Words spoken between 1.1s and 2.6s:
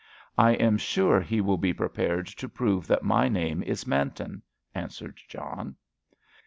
he will be prepared to